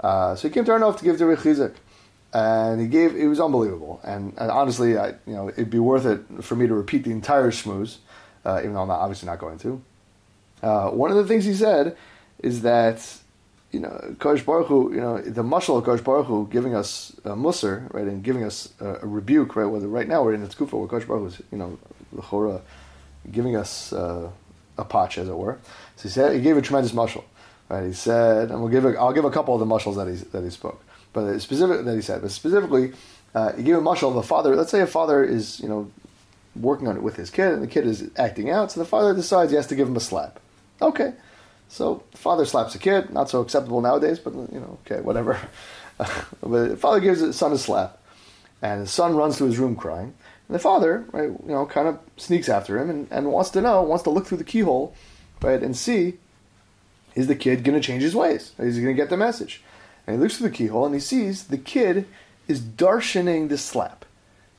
[0.00, 1.74] Uh, so he came to Har Nof to give to Chizuk,
[2.34, 3.16] and he gave.
[3.16, 6.66] It was unbelievable, and, and honestly, I, you know, it'd be worth it for me
[6.66, 7.98] to repeat the entire shmooze,
[8.44, 9.80] uh, even though I'm not, obviously not going to.
[10.62, 11.96] Uh, one of the things he said
[12.42, 13.00] is that
[13.74, 17.12] you know, Kosh Baruch Hu, you know, the mashal of Kosh Baruch Hu giving us
[17.24, 20.46] a musr, right, and giving us a, rebuke, right, whether right now we're in the
[20.46, 21.76] tkufa where Kosh Baruch Hu is, you know,
[22.12, 22.62] the chora,
[23.32, 24.30] giving us uh,
[24.78, 25.58] a patch, as it were.
[25.96, 27.24] So he said, he gave a tremendous mashal,
[27.68, 30.06] right, he said, and we'll give a, I'll give a couple of the mushals that
[30.06, 30.80] he, that he spoke,
[31.14, 32.92] but specific, that he said, but specifically,
[33.34, 35.90] uh, he gave a mashal of a father, let's say a father is, you know,
[36.54, 39.14] working on it with his kid, and the kid is acting out, so the father
[39.14, 40.38] decides he has to give him a slap.
[40.82, 41.14] Okay.
[41.68, 45.38] So father slaps a kid, not so acceptable nowadays, but you know, okay, whatever.
[46.42, 47.98] but father gives his son a slap,
[48.62, 50.14] and his son runs to his room crying.
[50.48, 53.60] And the father, right, you know, kind of sneaks after him and, and wants to
[53.60, 54.94] know, wants to look through the keyhole,
[55.40, 56.18] right, and see,
[57.14, 58.52] is the kid going to change his ways?
[58.58, 59.62] Is he going to get the message?
[60.06, 62.06] And he looks through the keyhole and he sees the kid
[62.46, 64.04] is darshaning the slap.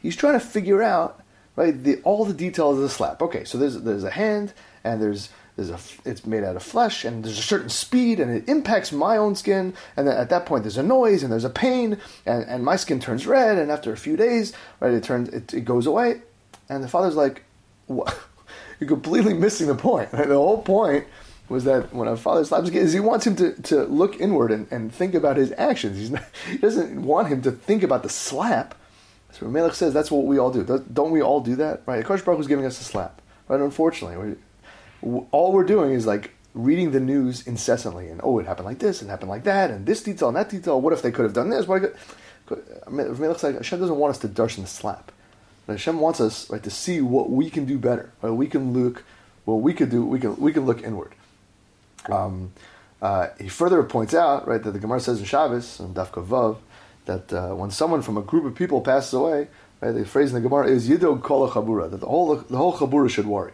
[0.02, 1.22] He's trying to figure out,
[1.56, 3.22] right, the, all the details of the slap.
[3.22, 4.54] Okay, so there's there's a hand
[4.84, 8.32] and there's there's a it's made out of flesh and there's a certain speed and
[8.32, 11.46] it impacts my own skin and then at that point there's a noise and there's
[11.46, 15.04] a pain and, and my skin turns red and after a few days right it
[15.04, 16.22] turns it, it goes away
[16.68, 17.44] and the father's like
[17.88, 18.18] what?
[18.80, 20.28] you're completely missing the point right?
[20.28, 21.06] the whole point
[21.48, 24.20] was that when a father slaps a kid is he wants him to, to look
[24.20, 26.10] inward and, and think about his actions.
[26.10, 28.76] Not, he doesn't want him to think about the slap.
[29.32, 29.94] So Melech says.
[29.94, 30.64] That's what we all do.
[30.92, 31.82] Don't we all do that?
[31.86, 32.04] Right?
[32.04, 33.22] Akash Baruch was giving us a slap.
[33.48, 33.60] Right?
[33.60, 34.38] Unfortunately
[35.32, 38.08] all we're doing is like reading the news incessantly.
[38.08, 40.50] And oh it happened like this and happened like that and this detail and that
[40.50, 40.82] detail.
[40.82, 41.68] What if they could have done this?
[41.68, 41.94] What
[42.46, 45.12] could, looks like Hashem doesn't want us to darshan the slap.
[45.68, 48.12] Hashem wants us right to see what we can do better.
[48.22, 48.32] Right?
[48.32, 49.04] We can look
[49.46, 51.14] what we could do we can we can look inward
[52.10, 52.52] um,
[53.02, 56.58] uh, he further points out right that the Gemara says in Shabbos and Daf Vav
[57.06, 59.48] that uh, when someone from a group of people passes away
[59.82, 62.74] right the phrase in the Gemara is Yidog Kol Chabura that the whole the whole
[62.74, 63.54] Chabura should worry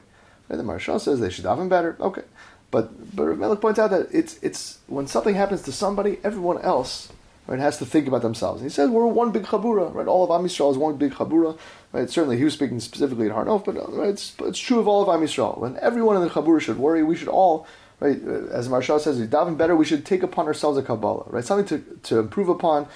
[0.52, 0.58] Right?
[0.58, 1.96] The Maharsha says they should daven better.
[2.00, 2.24] Okay,
[2.72, 7.08] but but Melech points out that it's it's when something happens to somebody, everyone else
[7.48, 8.62] right has to think about themselves.
[8.62, 10.08] And he says we're one big chabura, right?
[10.08, 11.58] All of Am Yisrael is one big chabura.
[11.94, 12.10] Right?
[12.10, 15.02] Certainly, he was speaking specifically in Har Nof, but right, it's it's true of all
[15.02, 15.58] of Am Yisrael.
[15.58, 17.66] When everyone in the chabura should worry, we should all.
[18.02, 19.76] Right, as Maharsha says, we daven better.
[19.76, 21.46] We should take upon ourselves a kabbalah, right?
[21.46, 22.88] Something to, to improve upon,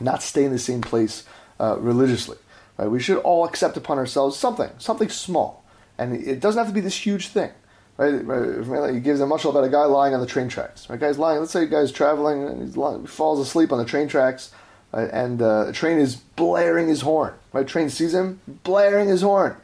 [0.00, 1.24] not stay in the same place
[1.60, 2.38] uh, religiously.
[2.78, 2.90] Right?
[2.90, 5.64] We should all accept upon ourselves something, something small
[5.98, 7.50] and it doesn't have to be this huge thing.
[7.96, 8.94] Right.
[8.94, 10.88] He gives a mushal about a guy lying on the train tracks.
[10.88, 11.40] Right, guy's lying.
[11.40, 14.52] Let's say a guy's traveling and he falls asleep on the train tracks,
[14.92, 17.34] and uh, the train is blaring his horn.
[17.52, 19.56] Right, train sees him blaring his horn,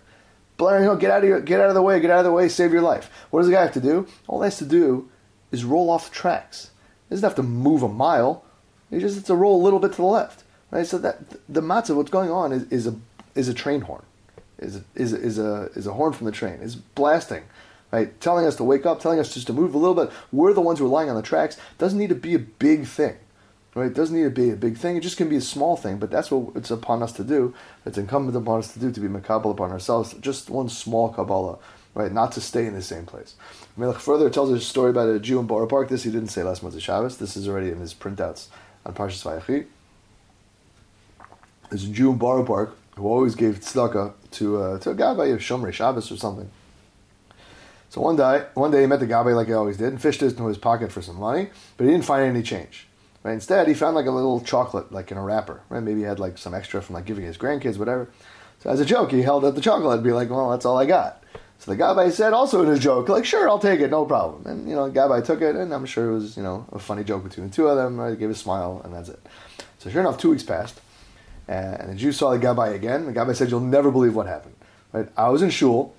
[0.61, 2.33] You know, get out of your, get out of the way, get out of the
[2.33, 3.11] way, save your life.
[3.31, 4.07] What does the guy have to do?
[4.29, 5.11] All he has to do
[5.51, 6.71] is roll off the tracks.
[7.09, 8.45] He doesn't have to move a mile.
[8.91, 10.45] He just has to roll a little bit to the left.
[10.71, 12.97] Right, so that the matzav, what's going on is, is a
[13.37, 14.03] is a train horn.
[14.59, 16.55] is a, is a, is a is a horn from the train.
[16.55, 17.45] Is blasting,
[17.93, 18.21] right?
[18.21, 20.13] Telling us to wake up, telling us just to move a little bit.
[20.33, 21.59] We're the ones who are lying on the tracks.
[21.79, 23.17] Doesn't need to be a big thing,
[23.75, 23.87] right?
[23.87, 24.97] It doesn't need to be a big thing.
[24.97, 25.99] It just can be a small thing.
[25.99, 27.55] But that's what it's upon us to do.
[27.85, 30.15] It's incumbent upon us to do to be makabel upon ourselves.
[30.21, 31.59] Just one small kabbalah,
[31.95, 32.13] right?
[32.13, 33.35] Not to stay in the same place.
[33.77, 35.89] Melech further tells us a story about a Jew in Borough Park.
[35.89, 37.19] This he didn't say last month of Shabbos.
[37.19, 38.47] This is already in his printouts
[38.87, 39.67] on Parshas Vayechi.
[41.71, 45.33] There's a Jew in Borough Park who always gave tzedakah to uh, to a gabbai
[45.33, 46.51] of Shomrei Shabbos or something.
[47.91, 50.23] So one day, one day he met the gabbai like he always did and fished
[50.23, 52.89] into his pocket for some money, but he didn't find any change.
[53.25, 53.33] Right?
[53.33, 55.63] Instead, he found like a little chocolate, like in a wrapper.
[55.71, 55.83] Right?
[55.83, 58.11] Maybe he had like some extra from like giving his grandkids, whatever.
[58.61, 60.79] So as a joke, he held out the chocolate and be like, "Well, that's all
[60.79, 61.23] I got."
[61.59, 64.47] So the gabbai said, also in his joke, like, "Sure, I'll take it, no problem."
[64.47, 66.79] And you know, the gabbai took it, and I'm sure it was you know a
[66.79, 67.99] funny joke between the two of them.
[67.99, 68.19] Right?
[68.19, 69.21] Gave a smile, and that's it.
[69.79, 70.81] So sure enough, two weeks passed.
[71.47, 73.07] And the Jew saw the Gabbai again.
[73.07, 74.55] The Gabbai said, "You'll never believe what happened."
[74.93, 75.09] Right?
[75.17, 75.95] I was in shul,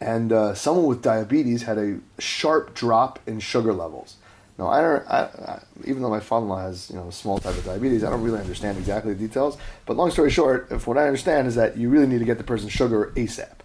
[0.00, 4.16] and uh, someone with diabetes had a sharp drop in sugar levels.
[4.58, 5.06] Now, I don't.
[5.08, 8.10] I, I, even though my father-in-law has you know a small type of diabetes, I
[8.10, 9.56] don't really understand exactly the details.
[9.86, 12.38] But long story short, if what I understand is that you really need to get
[12.38, 13.58] the person sugar ASAP.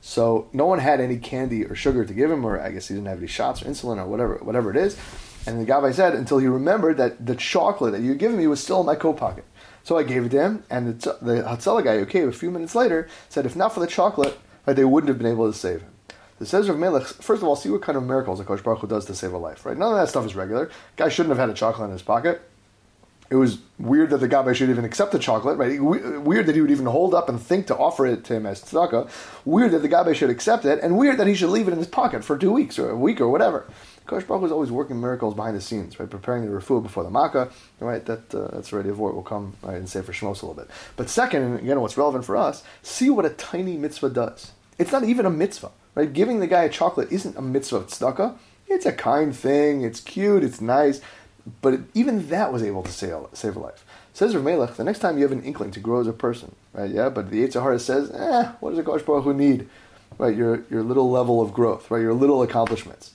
[0.00, 2.94] So no one had any candy or sugar to give him, or I guess he
[2.94, 4.96] didn't have any shots or insulin or whatever, whatever it is.
[5.46, 8.46] And the Gabbai said until he remembered that the chocolate that you had given me
[8.46, 9.44] was still in my coat pocket.
[9.82, 12.74] So I gave it to him, and the, the guy who came a few minutes
[12.74, 15.90] later said, if not for the chocolate, they wouldn't have been able to save him.
[16.40, 18.80] The says of Melech, first of all, see what kind of miracles the Kosh Baruch
[18.80, 19.76] Hu does to save a life, right?
[19.76, 20.70] None of that stuff is regular.
[20.96, 22.40] Guy shouldn't have had a chocolate in his pocket.
[23.28, 25.78] It was weird that the Gabbai should even accept the chocolate, right?
[25.78, 28.64] Weird that he would even hold up and think to offer it to him as
[28.64, 29.10] tzedakah.
[29.44, 31.78] Weird that the Gabbai should accept it, and weird that he should leave it in
[31.78, 33.66] his pocket for two weeks or a week or whatever.
[34.06, 36.08] Kosh Baruch is always working miracles behind the scenes, right?
[36.08, 37.50] Preparing the refuah before the makkah,
[37.80, 38.04] right?
[38.06, 40.54] That uh, that's already a word will come right and say for Shmos a little
[40.54, 40.68] bit.
[40.96, 44.52] But second, and again, what's relevant for us, see what a tiny mitzvah does.
[44.78, 46.12] It's not even a mitzvah, right?
[46.12, 48.36] Giving the guy a chocolate isn't a mitzvah of tzedakah.
[48.68, 49.82] It's a kind thing.
[49.82, 50.44] It's cute.
[50.44, 51.00] It's nice.
[51.62, 53.84] But it, even that was able to save, save a life.
[54.12, 56.54] Says Rav Melech, the next time you have an inkling to grow as a person,
[56.72, 56.90] right?
[56.90, 59.68] Yeah, but the Yetzer Hara says, eh, what does a Kosh Baruch Hu need?
[60.18, 62.02] Right, your your little level of growth, right?
[62.02, 63.12] Your little accomplishments.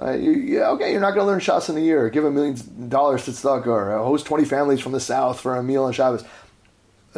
[0.00, 2.10] Uh, you, yeah, okay, you're not going to learn Shas in a year.
[2.10, 5.62] Give a million dollars to tzedakah or host 20 families from the south for a
[5.62, 6.24] meal on Shabbos.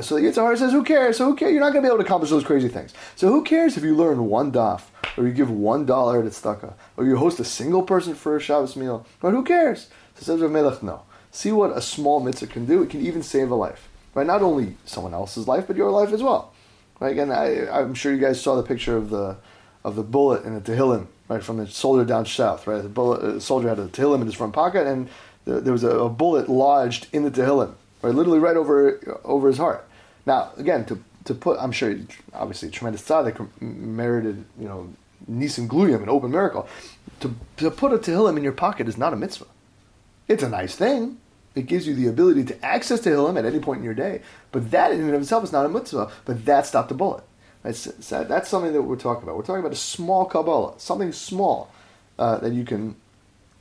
[0.03, 1.17] So the Yetzer Hara says, who cares?
[1.17, 1.53] So who cares?
[1.53, 2.93] You're not going to be able to accomplish those crazy things.
[3.15, 4.83] So who cares if you learn one daf,
[5.17, 8.41] or you give one dollar to tzedakah, or you host a single person for a
[8.41, 9.07] Shabbos meal?
[9.21, 9.89] But who cares?
[10.17, 11.03] So says Rav Melech, no.
[11.31, 12.83] See what a small mitzvah can do.
[12.83, 13.89] It can even save a life.
[14.15, 14.27] Right?
[14.27, 16.53] Not only someone else's life, but your life as well.
[17.01, 17.13] Right?
[17.13, 19.37] Again, I, I'm sure you guys saw the picture of the
[19.85, 22.83] of the bullet in the Tehillim right, from the soldier down south, right?
[22.83, 25.09] The bullet, uh, soldier had a Tehillim in his front pocket, and
[25.45, 29.49] the, there was a, a, bullet lodged in the Tehillim, right, literally right over over
[29.49, 29.87] his heart.
[30.27, 31.97] Now, again, to to put, I'm sure,
[32.33, 34.93] obviously, tremendous tzaddik merited, you know,
[35.31, 36.69] nisim gluyim, an open miracle.
[37.21, 39.47] To to put a Tehillim in your pocket is not a mitzvah.
[40.29, 41.19] It's a nice thing.
[41.55, 44.21] It gives you the ability to access Tehillim at any point in your day,
[44.53, 46.11] but that in and of itself is not a mitzvah.
[46.25, 47.25] But that stopped the bullet.
[47.63, 49.37] That's, that's something that we're talking about.
[49.37, 51.73] We're talking about a small Kabbalah, something small
[52.17, 52.95] uh, that you can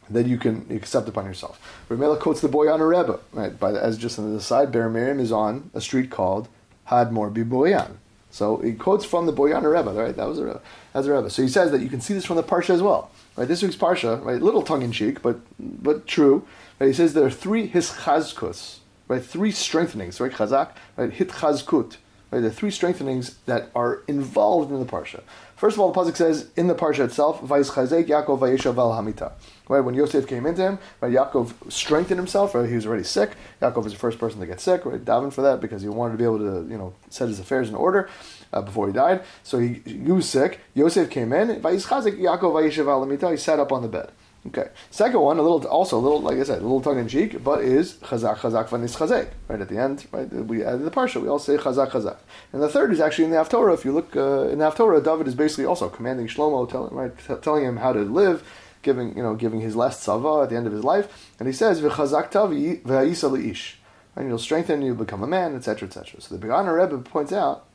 [0.10, 1.60] that you can accept upon yourself.
[1.90, 3.60] Ramela quotes the Boyan Rebbe, right?
[3.60, 6.48] By the, as just on the side, Be'er Miriam is on a street called
[6.90, 7.98] Hadmor Boyan.
[8.30, 10.16] So he quotes from the Boyan Rebbe, right?
[10.16, 10.62] That was a Rebbe.
[10.94, 11.30] That's a Rebbe.
[11.30, 13.48] So he says that you can see this from the Parsha as well, right?
[13.48, 14.42] This week's Parsha, right?
[14.42, 16.46] Little tongue in cheek, but but true.
[16.80, 16.88] Right?
[16.88, 19.24] He says there are three hischazkus, right?
[19.24, 20.32] Three strengthenings, right?
[20.32, 21.12] Chazak, right?
[21.12, 21.98] Hitchazkut,
[22.32, 22.42] Right?
[22.42, 25.22] The three strengthenings that are involved in the parsha.
[25.56, 28.92] First of all, the pasuk says in the parsha itself, "Vayis chazek Yaakov vayeshav al
[28.92, 29.32] hamita."
[29.70, 32.54] Right when Yosef came into him, right, Yaakov strengthened himself.
[32.54, 33.32] Right, he was already sick.
[33.62, 34.86] Yaakov was the first person to get sick.
[34.86, 37.40] Right, daven for that because he wanted to be able to, you know, set his
[37.40, 38.10] affairs in order
[38.52, 39.24] uh, before he died.
[39.44, 40.60] So he, he was sick.
[40.74, 41.62] Yosef came in.
[41.62, 43.32] Vayis chazek Yaakov vayeshav al hamita.
[43.32, 44.12] He sat up on the bed.
[44.48, 44.70] Okay.
[44.92, 47.44] Second one, a little, also a little, like I said, a little tongue in cheek,
[47.44, 49.30] but is chazak chazak vanis chazek.
[49.48, 50.32] Right at the end, right?
[50.32, 51.22] We added the parsha.
[51.22, 52.18] We all say chazak chazak.
[52.54, 53.74] And the third is actually in the Haftorah.
[53.74, 57.12] If you look uh, in the Haftorah, David is basically also commanding Shlomo, telling right,
[57.18, 58.48] t- telling him how to live,
[58.84, 61.54] giving you know, giving his last sava at the end of his life, and he
[61.54, 63.78] says v'chazak tavi v'ha'isa leish.
[64.16, 66.22] And you'll strengthen, you'll become a man, etc., etc.
[66.22, 67.66] So the Boyaner Rebbe points out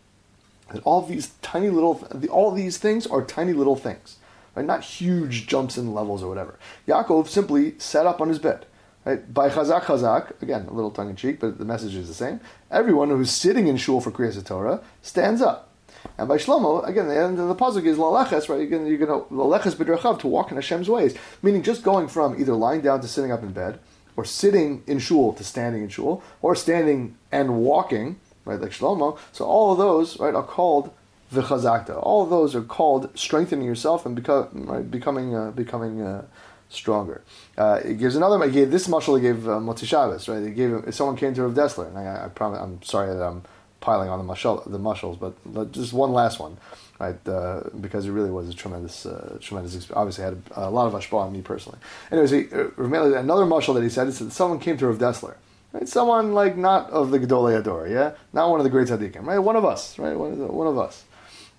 [0.72, 4.16] that all these tiny little, all these things are tiny little things.
[4.54, 4.66] Right?
[4.66, 6.58] Not huge jumps in levels or whatever.
[6.88, 8.66] Yaakov simply sat up on his bed.
[9.04, 9.32] Right?
[9.32, 12.40] By chazak chazak, again, a little tongue in cheek, but the message is the same.
[12.70, 15.68] Everyone who's sitting in shul for Kriyas Torah stands up.
[16.16, 18.68] And by Shlomo, again, the end of the puzzle is laleches, right?
[18.68, 22.54] You're going to laleches b'derchav to walk in Hashem's ways, meaning just going from either
[22.54, 23.78] lying down to sitting up in bed,
[24.16, 29.18] or sitting in shul to standing in shul, or standing and walking, right, like Shlomo.
[29.32, 30.90] So all of those, right, are called
[31.32, 31.98] v'chazakta.
[32.02, 36.24] All of those are called strengthening yourself and become, right, becoming uh, becoming uh,
[36.68, 37.22] stronger.
[37.56, 38.44] Uh, it gives another.
[38.46, 39.16] He gave this mushal.
[39.16, 40.42] He gave uh, Motzi Shabbos, right?
[40.42, 43.22] He gave if someone came to Rav Dessler, and I, I promise, I'm sorry that
[43.22, 43.42] I'm
[43.80, 46.58] piling on the mushal, the mushals, but just one last one,
[46.98, 47.16] right?
[47.26, 49.90] Uh, because it really was a tremendous, uh, tremendous.
[49.92, 51.78] Obviously, had a, a lot of ashpah on me personally.
[52.10, 55.36] Anyways, he, uh, another mushal that he said is that someone came to Rav Dessler.
[55.72, 55.88] Right?
[55.88, 58.12] Someone like not of the Gedolei Ador, yeah?
[58.32, 59.38] Not one of the great tzaddikim, right?
[59.38, 60.16] One of us, right?
[60.16, 61.04] One of, the, one of us,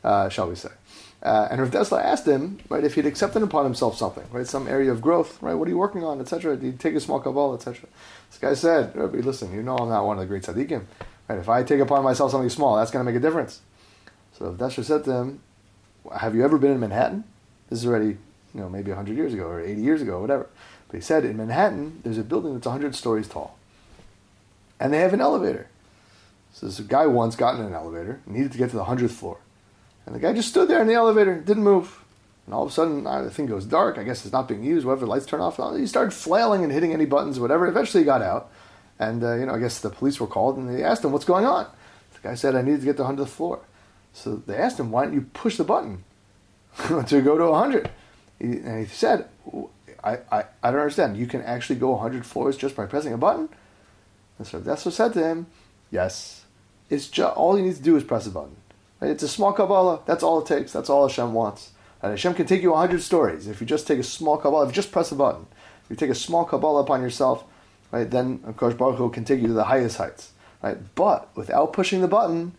[0.04, 0.70] uh, shall we say.
[1.24, 4.68] Uh, and Rav Dessler asked him, right, if he'd accepted upon himself something, right, some
[4.68, 6.58] area of growth, right, what are you working on, etc.
[6.58, 7.88] Did he take a small kabbalah, etc.
[8.30, 10.84] This guy said, Rabbi, listen, you know I'm not one of the great tzaddikim,
[11.28, 11.38] right?
[11.38, 13.62] If I take upon myself something small, that's going to make a difference.
[14.38, 15.42] So Rav Dessler said to him,
[16.18, 17.24] have you ever been in Manhattan?
[17.70, 18.18] This is already,
[18.56, 20.50] you know, maybe 100 years ago or 80 years ago, whatever.
[20.88, 23.58] But he said, in Manhattan, there's a building that's 100 stories tall
[24.82, 25.68] and they have an elevator.
[26.52, 29.38] So this guy once got in an elevator, needed to get to the hundredth floor,
[30.06, 32.04] and the guy just stood there in the elevator, didn't move.
[32.46, 33.98] And all of a sudden, the thing goes dark.
[33.98, 34.86] I guess it's not being used.
[34.86, 35.58] Whatever, the lights turn off.
[35.78, 37.68] He started flailing and hitting any buttons, whatever.
[37.68, 38.52] Eventually, he got out,
[39.00, 41.26] and uh, you know, I guess the police were called, and they asked him, "What's
[41.26, 41.68] going on?"
[42.14, 43.60] The guy said, "I needed to get to the hundredth floor."
[44.14, 46.04] So they asked him, "Why don't you push the button
[47.08, 47.92] to go to hundred?
[48.42, 49.30] And he said,
[50.04, 51.18] I, I, I don't understand.
[51.18, 53.50] You can actually go 100 floors just by pressing a button?
[54.38, 55.48] And so that's what said to him,
[55.92, 56.46] yes,
[56.90, 58.56] it's just, all you need to do is press a button.
[59.02, 60.02] It's a small Kabbalah.
[60.06, 60.72] That's all it takes.
[60.72, 61.72] That's all Hashem wants.
[62.02, 63.48] And Hashem can take you 100 stories.
[63.48, 65.48] If you just take a small Kabbalah, if you just press a button,
[65.84, 67.44] if you take a small Kabbalah upon yourself,
[67.92, 70.32] right, then of course Baruch Hu can take you to the highest heights.
[70.62, 70.78] Right?
[70.96, 72.54] But without pushing the button,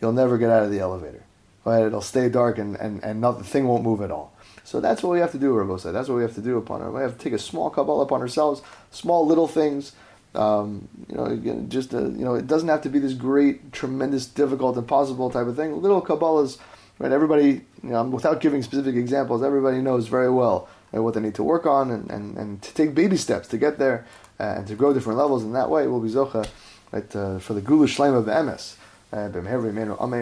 [0.00, 1.24] you'll never get out of the elevator.
[1.64, 1.84] Right?
[1.84, 4.34] It'll stay dark and, and, and not, the thing won't move at all.
[4.64, 5.94] So that's what we have to do, Rabbi said.
[5.94, 6.90] That's what we have to do upon our.
[6.90, 9.92] We have to take a small Kabbalah upon ourselves, small little things
[10.34, 14.26] um, you know, just a, you know, it doesn't have to be this great, tremendous,
[14.26, 15.80] difficult, impossible type of thing.
[15.80, 16.58] Little Kabbalahs,
[16.98, 17.12] right?
[17.12, 21.34] Everybody, you know, without giving specific examples, everybody knows very well right, what they need
[21.36, 24.06] to work on and, and, and to take baby steps to get there
[24.40, 25.44] uh, and to grow different levels.
[25.44, 26.48] In that way, we'll be zocha,
[26.92, 28.76] right, uh, for the Geula Shleim of MS.
[29.12, 29.30] Uh,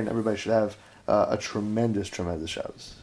[0.09, 0.77] Everybody should have
[1.09, 2.96] uh, a tremendous, tremendous Shabbos.